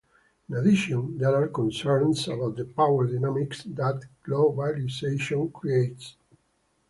In 0.49 0.55
addition, 0.55 1.15
there 1.19 1.35
are 1.35 1.47
concerns 1.49 2.27
about 2.27 2.55
the 2.55 2.65
power 2.65 3.05
dynamics 3.05 3.61
that 3.65 4.01
globalization 4.25 5.53
creates. 5.53 6.15